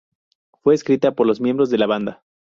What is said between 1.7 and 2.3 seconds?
la banda.